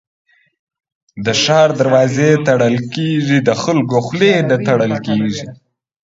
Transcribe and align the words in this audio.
د 1.25 1.27
ښار 1.41 1.69
دروازې 1.81 2.29
تړل 2.47 2.75
کېږي، 2.93 3.37
د 3.47 3.49
خلکو 3.63 3.97
خولې 4.05 4.33
نه 4.49 4.57
تړل 4.67 4.93
کېږي. 5.07 5.45